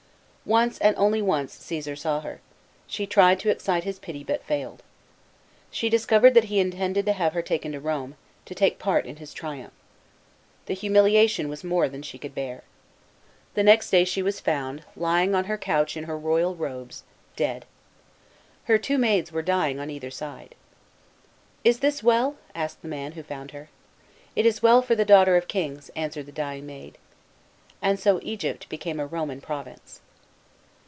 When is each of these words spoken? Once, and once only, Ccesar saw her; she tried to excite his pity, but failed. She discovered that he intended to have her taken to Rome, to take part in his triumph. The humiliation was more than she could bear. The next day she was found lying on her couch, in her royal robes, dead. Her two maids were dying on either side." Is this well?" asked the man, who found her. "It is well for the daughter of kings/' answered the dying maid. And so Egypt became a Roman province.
Once, 0.43 0.79
and 0.79 0.95
once 0.97 0.99
only, 0.99 1.21
Ccesar 1.21 1.97
saw 1.97 2.19
her; 2.21 2.41
she 2.87 3.05
tried 3.05 3.39
to 3.39 3.49
excite 3.51 3.83
his 3.85 3.99
pity, 3.99 4.23
but 4.23 4.43
failed. 4.43 4.83
She 5.69 5.87
discovered 5.87 6.33
that 6.33 6.45
he 6.45 6.59
intended 6.59 7.05
to 7.05 7.13
have 7.13 7.33
her 7.33 7.43
taken 7.43 7.71
to 7.71 7.79
Rome, 7.79 8.15
to 8.45 8.55
take 8.55 8.79
part 8.79 9.05
in 9.05 9.17
his 9.17 9.33
triumph. 9.35 9.71
The 10.65 10.73
humiliation 10.73 11.47
was 11.47 11.63
more 11.63 11.87
than 11.87 12.01
she 12.01 12.17
could 12.17 12.33
bear. 12.35 12.63
The 13.53 13.61
next 13.63 13.91
day 13.91 14.03
she 14.03 14.23
was 14.23 14.39
found 14.41 14.83
lying 14.95 15.35
on 15.35 15.45
her 15.45 15.59
couch, 15.59 15.95
in 15.95 16.05
her 16.05 16.17
royal 16.17 16.55
robes, 16.55 17.03
dead. 17.35 17.63
Her 18.65 18.79
two 18.79 18.97
maids 18.97 19.31
were 19.31 19.43
dying 19.43 19.79
on 19.79 19.91
either 19.91 20.11
side." 20.11 20.55
Is 21.63 21.79
this 21.79 22.01
well?" 22.03 22.35
asked 22.55 22.81
the 22.81 22.87
man, 22.89 23.11
who 23.11 23.23
found 23.23 23.51
her. 23.51 23.69
"It 24.35 24.45
is 24.47 24.63
well 24.63 24.81
for 24.81 24.95
the 24.95 25.05
daughter 25.05 25.37
of 25.37 25.47
kings/' 25.47 25.91
answered 25.95 26.25
the 26.25 26.31
dying 26.33 26.65
maid. 26.65 26.97
And 27.81 27.97
so 27.99 28.19
Egypt 28.23 28.67
became 28.69 28.99
a 28.99 29.05
Roman 29.07 29.39
province. 29.39 30.01